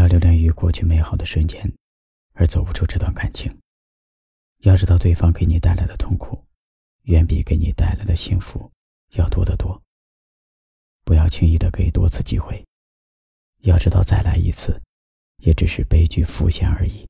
[0.00, 1.70] 要留恋于过去美好的瞬间，
[2.32, 3.54] 而走不出这段感情。
[4.60, 6.42] 要知道，对方给你带来的痛苦，
[7.02, 8.70] 远比给你带来的幸福
[9.10, 9.80] 要多得多。
[11.04, 12.64] 不要轻易的给多次机会。
[13.60, 14.80] 要知道，再来一次，
[15.42, 17.06] 也只是悲剧浮现而已。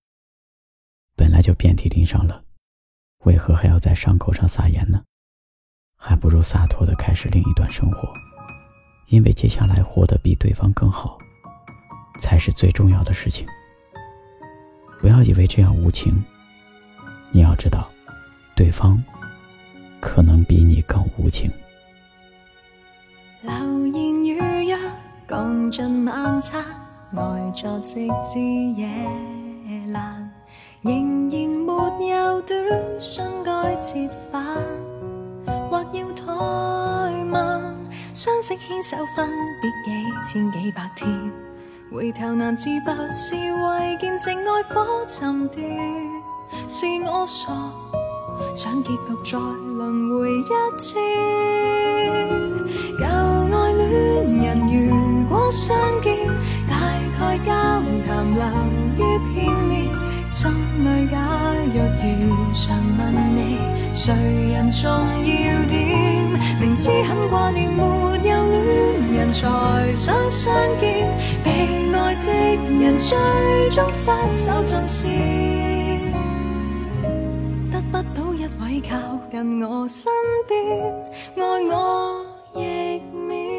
[1.15, 2.45] 本来就遍体鳞伤了，
[3.25, 5.05] 为何还要在伤口上撒盐呢？
[5.95, 8.13] 还不如洒脱的开始另一段生活，
[9.09, 11.19] 因为接下来活得比对方更好，
[12.21, 13.47] 才是最重要的事情。
[15.01, 16.23] 不要以为这样无情，
[17.33, 17.91] 你要知道，
[18.55, 19.03] 对方
[19.99, 21.51] 可能比你更无情。
[23.43, 23.53] 流
[23.87, 24.77] 言如约，
[25.27, 26.63] 共进晚餐，
[27.17, 27.23] 呆
[27.57, 28.39] 坐直至
[28.77, 28.87] 夜
[29.89, 30.29] 阑，
[30.83, 32.57] 仍然没有短
[33.01, 33.95] 信该折
[34.31, 34.45] 返。
[35.71, 37.75] 或要怠慢，
[38.13, 39.27] 相识牵手分
[39.63, 39.71] 别
[40.23, 41.09] 几千几百天，
[41.93, 45.69] 回头难自拔，是为见证爱火沉淀。
[46.69, 47.51] 是我傻，
[48.55, 50.45] 想结局再轮回一
[50.79, 50.95] 次。
[52.97, 53.83] 旧爱恋
[54.39, 56.17] 人如果相见，
[56.69, 56.79] 大
[57.19, 57.53] 概交
[58.07, 58.41] 谈流
[58.95, 58.99] 于
[59.35, 59.89] 片面，
[60.31, 61.19] 心里假
[61.75, 63.01] 若如常问
[63.35, 63.59] 你，
[63.93, 64.15] 谁
[64.53, 65.77] 人重要点？
[66.61, 70.90] 明知很挂念，没有恋人才想相见，
[73.03, 73.17] 最
[73.71, 76.13] 终失手尽线，
[77.73, 78.97] 得不到一位靠
[79.31, 80.13] 近我身
[80.47, 80.95] 边，
[81.37, 83.50] 爱我亦免。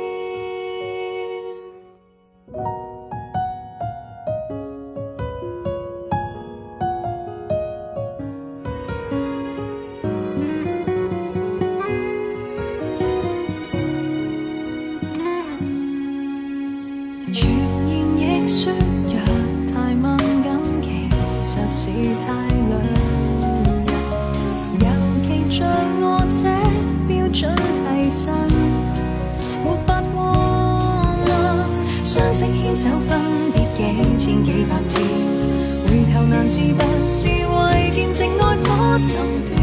[36.52, 39.56] 自拔，是为见证爱火沉断。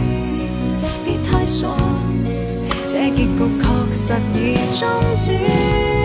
[1.05, 1.69] 别太傻，
[2.89, 4.89] 这结局确实已终
[5.19, 5.98] 止。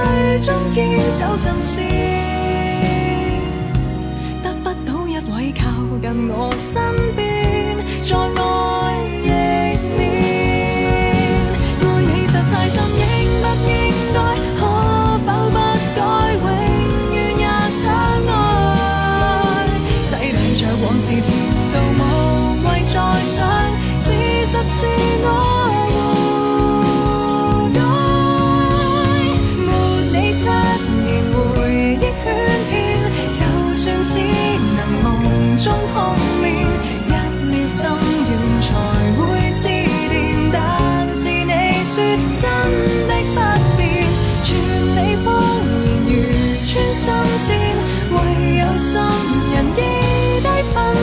[0.00, 1.84] 最终坚守阵线，
[4.42, 5.64] 得不到一位靠
[6.00, 6.80] 近我身
[7.14, 7.29] 边，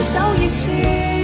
[0.08, 1.18] 手热线。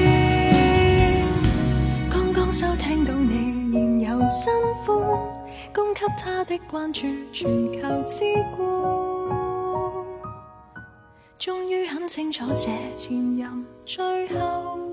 [4.29, 4.51] 新
[4.85, 4.97] 欢
[5.73, 8.23] 供给他的关注，全球之
[8.55, 8.65] 冠，
[11.37, 14.92] 终于很清楚这前任最后。